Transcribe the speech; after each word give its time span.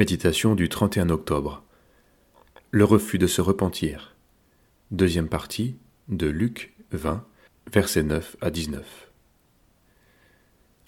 Méditation 0.00 0.54
du 0.54 0.70
31 0.70 1.10
octobre. 1.10 1.62
Le 2.70 2.84
refus 2.84 3.18
de 3.18 3.26
se 3.26 3.42
repentir. 3.42 4.16
Deuxième 4.90 5.28
partie 5.28 5.76
de 6.08 6.26
Luc 6.26 6.72
20, 6.92 7.22
versets 7.70 8.02
9 8.02 8.34
à 8.40 8.50
19. 8.50 9.10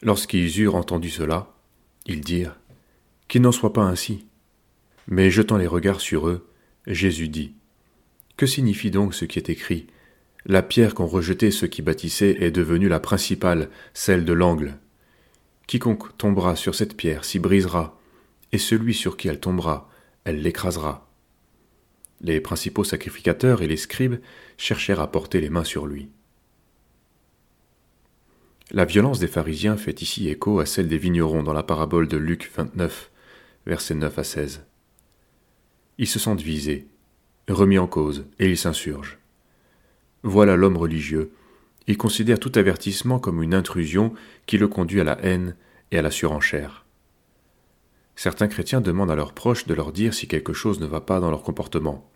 Lorsqu'ils 0.00 0.58
eurent 0.62 0.76
entendu 0.76 1.10
cela, 1.10 1.52
ils 2.06 2.22
dirent 2.22 2.58
Qu'il 3.28 3.42
n'en 3.42 3.52
soit 3.52 3.74
pas 3.74 3.82
ainsi. 3.82 4.24
Mais 5.08 5.30
jetant 5.30 5.58
les 5.58 5.66
regards 5.66 6.00
sur 6.00 6.26
eux, 6.26 6.48
Jésus 6.86 7.28
dit 7.28 7.52
Que 8.38 8.46
signifie 8.46 8.90
donc 8.90 9.12
ce 9.12 9.26
qui 9.26 9.38
est 9.38 9.50
écrit 9.50 9.88
La 10.46 10.62
pierre 10.62 10.94
qu'ont 10.94 11.06
rejetée 11.06 11.50
ceux 11.50 11.66
qui 11.66 11.82
bâtissaient 11.82 12.38
est 12.40 12.50
devenue 12.50 12.88
la 12.88 12.98
principale, 12.98 13.68
celle 13.92 14.24
de 14.24 14.32
l'angle. 14.32 14.78
Quiconque 15.66 16.16
tombera 16.16 16.56
sur 16.56 16.74
cette 16.74 16.96
pierre 16.96 17.26
s'y 17.26 17.38
brisera 17.38 17.98
et 18.52 18.58
celui 18.58 18.94
sur 18.94 19.16
qui 19.16 19.28
elle 19.28 19.40
tombera, 19.40 19.90
elle 20.24 20.42
l'écrasera. 20.42 21.08
Les 22.20 22.40
principaux 22.40 22.84
sacrificateurs 22.84 23.62
et 23.62 23.66
les 23.66 23.76
scribes 23.76 24.20
cherchèrent 24.56 25.00
à 25.00 25.10
porter 25.10 25.40
les 25.40 25.50
mains 25.50 25.64
sur 25.64 25.86
lui. 25.86 26.08
La 28.70 28.84
violence 28.84 29.18
des 29.18 29.26
pharisiens 29.26 29.76
fait 29.76 30.00
ici 30.02 30.28
écho 30.28 30.60
à 30.60 30.66
celle 30.66 30.88
des 30.88 30.98
vignerons 30.98 31.42
dans 31.42 31.52
la 31.52 31.62
parabole 31.62 32.08
de 32.08 32.16
Luc 32.16 32.50
29, 32.54 33.10
versets 33.66 33.94
9 33.94 34.18
à 34.18 34.24
16. 34.24 34.64
Ils 35.98 36.06
se 36.06 36.18
sentent 36.18 36.40
visés, 36.40 36.86
remis 37.48 37.78
en 37.78 37.86
cause, 37.86 38.24
et 38.38 38.48
ils 38.48 38.56
s'insurgent. 38.56 39.18
Voilà 40.22 40.56
l'homme 40.56 40.76
religieux. 40.76 41.32
Il 41.88 41.98
considère 41.98 42.38
tout 42.38 42.52
avertissement 42.54 43.18
comme 43.18 43.42
une 43.42 43.54
intrusion 43.54 44.14
qui 44.46 44.56
le 44.56 44.68
conduit 44.68 45.00
à 45.00 45.04
la 45.04 45.20
haine 45.22 45.56
et 45.90 45.98
à 45.98 46.02
la 46.02 46.10
surenchère. 46.10 46.81
Certains 48.16 48.48
chrétiens 48.48 48.80
demandent 48.80 49.10
à 49.10 49.16
leurs 49.16 49.32
proches 49.32 49.66
de 49.66 49.74
leur 49.74 49.92
dire 49.92 50.14
si 50.14 50.28
quelque 50.28 50.52
chose 50.52 50.80
ne 50.80 50.86
va 50.86 51.00
pas 51.00 51.20
dans 51.20 51.30
leur 51.30 51.42
comportement. 51.42 52.10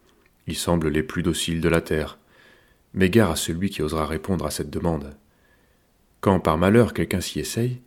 Ils 0.46 0.56
semblent 0.56 0.88
les 0.88 1.02
plus 1.02 1.22
dociles 1.22 1.60
de 1.60 1.68
la 1.68 1.80
terre. 1.80 2.18
Mais 2.94 3.10
gare 3.10 3.30
à 3.30 3.36
celui 3.36 3.70
qui 3.70 3.82
osera 3.82 4.06
répondre 4.06 4.46
à 4.46 4.50
cette 4.50 4.70
demande. 4.70 5.16
Quand 6.20 6.40
par 6.40 6.58
malheur 6.58 6.94
quelqu'un 6.94 7.20
s'y 7.20 7.40
essaye, 7.40 7.80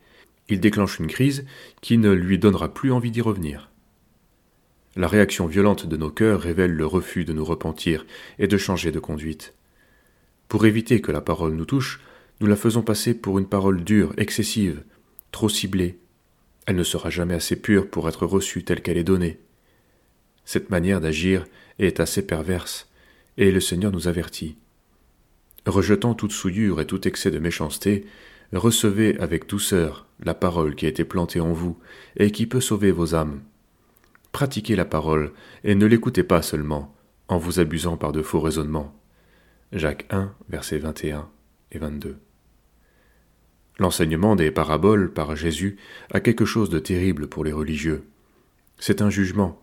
il 0.50 0.60
déclenche 0.60 1.00
une 1.00 1.08
crise 1.08 1.46
qui 1.82 1.98
ne 1.98 2.12
lui 2.12 2.40
donnera 2.40 2.74
plus 2.74 2.92
envie 2.92 3.12
d'y 3.12 3.22
revenir. 3.22 3.70
La 4.96 5.08
réaction 5.08 5.46
violente 5.46 5.86
de 5.86 5.98
nos 5.98 6.10
cœurs 6.10 6.42
révèle 6.42 6.74
le 6.74 6.86
refus 6.86 7.24
de 7.24 7.34
nous 7.34 7.46
repentir 7.46 8.06
et 8.40 8.48
de 8.48 8.58
changer 8.58 8.92
de 8.92 9.00
conduite. 9.00 9.54
Pour 10.48 10.66
éviter 10.66 11.00
que 11.00 11.12
la 11.12 11.22
parole 11.22 11.54
nous 11.54 11.66
touche, 11.66 12.02
nous 12.42 12.48
la 12.48 12.56
faisons 12.56 12.82
passer 12.82 13.14
pour 13.14 13.38
une 13.38 13.48
parole 13.48 13.84
dure, 13.84 14.14
excessive, 14.18 14.84
trop 15.32 15.48
ciblée, 15.48 15.99
elle 16.70 16.76
ne 16.76 16.84
sera 16.84 17.10
jamais 17.10 17.34
assez 17.34 17.56
pure 17.56 17.90
pour 17.90 18.08
être 18.08 18.28
reçue 18.28 18.64
telle 18.64 18.84
qu'elle 18.84 19.00
est 19.00 19.04
donnée. 19.04 19.40
Cette 20.46 20.70
manière 20.70 21.02
d'agir 21.02 21.48
est 21.80 22.00
assez 22.00 22.22
perverse, 22.22 22.88
et 23.38 23.52
le 23.52 23.60
Seigneur 23.60 23.92
nous 23.92 24.08
avertit. 24.08 24.56
Rejetant 25.66 26.14
toute 26.14 26.32
souillure 26.32 26.80
et 26.80 26.86
tout 26.86 27.08
excès 27.08 27.32
de 27.32 27.40
méchanceté, 27.40 28.06
recevez 28.54 29.18
avec 29.18 29.50
douceur 29.50 30.06
la 30.20 30.36
parole 30.36 30.76
qui 30.76 30.86
a 30.86 30.90
été 30.90 31.04
plantée 31.04 31.40
en 31.40 31.54
vous 31.54 31.80
et 32.18 32.30
qui 32.30 32.46
peut 32.46 32.62
sauver 32.62 32.92
vos 32.92 33.16
âmes. 33.16 33.42
Pratiquez 34.32 34.76
la 34.76 34.86
parole 34.86 35.32
et 35.64 35.74
ne 35.74 35.88
l'écoutez 35.88 36.22
pas 36.22 36.44
seulement, 36.44 36.96
en 37.30 37.40
vous 37.40 37.60
abusant 37.60 37.98
par 37.98 38.12
de 38.12 38.22
faux 38.22 38.42
raisonnements. 38.42 38.96
Jacques 39.72 40.06
1, 40.12 40.36
versets 40.50 40.78
21 40.78 41.30
et 41.72 41.80
22. 41.80 42.20
L'enseignement 43.80 44.36
des 44.36 44.52
paraboles 44.52 45.12
par 45.12 45.38
Jésus 45.38 45.78
a 46.12 46.20
quelque 46.20 46.44
chose 46.46 46.70
de 46.70 46.80
terrible 46.80 47.28
pour 47.28 47.46
les 47.46 47.54
religieux. 47.54 48.04
C'est 48.78 49.02
un 49.02 49.10
jugement. 49.10 49.62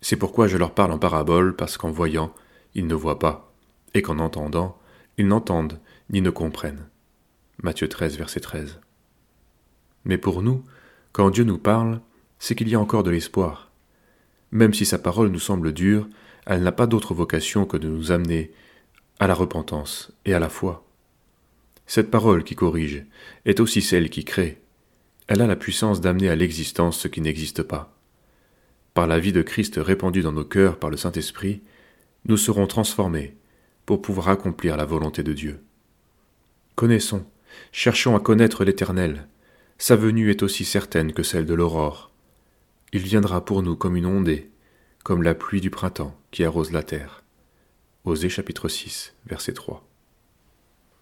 C'est 0.00 0.16
pourquoi 0.16 0.46
je 0.46 0.56
leur 0.56 0.72
parle 0.72 0.92
en 0.92 0.98
paraboles, 0.98 1.56
parce 1.56 1.76
qu'en 1.76 1.90
voyant, 1.90 2.32
ils 2.74 2.86
ne 2.86 2.94
voient 2.94 3.18
pas, 3.18 3.52
et 3.92 4.02
qu'en 4.02 4.20
entendant, 4.20 4.78
ils 5.18 5.26
n'entendent 5.26 5.80
ni 6.10 6.20
ne 6.20 6.30
comprennent. 6.30 6.86
Matthieu 7.62 7.88
13, 7.88 8.16
verset 8.16 8.40
13. 8.40 8.80
Mais 10.04 10.16
pour 10.16 10.40
nous, 10.40 10.64
quand 11.12 11.30
Dieu 11.30 11.44
nous 11.44 11.58
parle, 11.58 12.00
c'est 12.38 12.54
qu'il 12.54 12.68
y 12.68 12.76
a 12.76 12.80
encore 12.80 13.02
de 13.02 13.10
l'espoir. 13.10 13.70
Même 14.52 14.74
si 14.74 14.86
sa 14.86 14.98
parole 14.98 15.28
nous 15.28 15.40
semble 15.40 15.72
dure, 15.72 16.08
elle 16.46 16.62
n'a 16.62 16.72
pas 16.72 16.86
d'autre 16.86 17.14
vocation 17.14 17.66
que 17.66 17.76
de 17.76 17.88
nous 17.88 18.12
amener 18.12 18.52
à 19.18 19.26
la 19.26 19.34
repentance 19.34 20.12
et 20.24 20.34
à 20.34 20.38
la 20.38 20.48
foi. 20.48 20.84
Cette 21.90 22.12
parole 22.12 22.44
qui 22.44 22.54
corrige 22.54 23.04
est 23.46 23.58
aussi 23.58 23.82
celle 23.82 24.10
qui 24.10 24.24
crée. 24.24 24.60
Elle 25.26 25.42
a 25.42 25.48
la 25.48 25.56
puissance 25.56 26.00
d'amener 26.00 26.28
à 26.28 26.36
l'existence 26.36 26.96
ce 26.96 27.08
qui 27.08 27.20
n'existe 27.20 27.64
pas. 27.64 27.98
Par 28.94 29.08
la 29.08 29.18
vie 29.18 29.32
de 29.32 29.42
Christ 29.42 29.74
répandue 29.76 30.22
dans 30.22 30.30
nos 30.30 30.44
cœurs 30.44 30.78
par 30.78 30.90
le 30.90 30.96
Saint-Esprit, 30.96 31.62
nous 32.26 32.36
serons 32.36 32.68
transformés 32.68 33.36
pour 33.86 34.02
pouvoir 34.02 34.28
accomplir 34.28 34.76
la 34.76 34.84
volonté 34.84 35.24
de 35.24 35.32
Dieu. 35.32 35.64
Connaissons, 36.76 37.26
cherchons 37.72 38.14
à 38.14 38.20
connaître 38.20 38.64
l'Éternel. 38.64 39.26
Sa 39.76 39.96
venue 39.96 40.30
est 40.30 40.44
aussi 40.44 40.64
certaine 40.64 41.12
que 41.12 41.24
celle 41.24 41.44
de 41.44 41.54
l'aurore. 41.54 42.12
Il 42.92 43.02
viendra 43.02 43.44
pour 43.44 43.64
nous 43.64 43.74
comme 43.74 43.96
une 43.96 44.06
ondée, 44.06 44.48
comme 45.02 45.24
la 45.24 45.34
pluie 45.34 45.60
du 45.60 45.70
printemps 45.70 46.16
qui 46.30 46.44
arrose 46.44 46.70
la 46.70 46.84
terre. 46.84 47.24
Osée 48.04 48.28
chapitre 48.28 48.68
6, 48.68 49.16
verset 49.26 49.54
3. 49.54 49.89